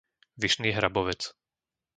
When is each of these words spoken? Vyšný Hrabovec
Vyšný 0.41 0.69
Hrabovec 0.73 1.21